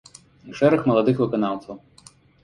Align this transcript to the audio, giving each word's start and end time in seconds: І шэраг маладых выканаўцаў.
І 0.51 0.55
шэраг 0.59 0.87
маладых 0.91 1.21
выканаўцаў. 1.23 1.75